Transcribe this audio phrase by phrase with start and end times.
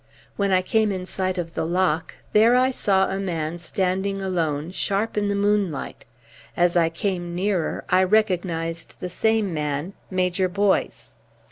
[0.35, 4.71] When I came in sight of the lock, there I saw a man standing alone,
[4.71, 6.05] sharp in the moonlight.
[6.57, 11.13] As I came nearer I recognised the same man, Major Boyce.